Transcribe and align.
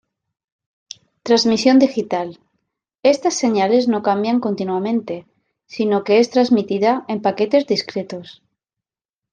Transmisión 1.27 1.77
digital: 1.77 2.29
estas 3.13 3.35
señales 3.35 3.87
no 3.87 4.01
cambian 4.01 4.39
continuamente, 4.39 5.27
sino 5.67 6.03
que 6.03 6.17
es 6.19 6.31
transmitida 6.31 7.05
en 7.07 7.21
paquetes 7.21 7.67
discretos. 7.67 8.41